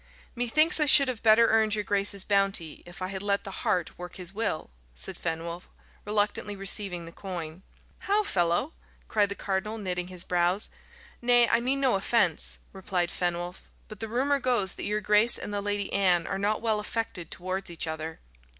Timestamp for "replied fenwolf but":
12.73-13.99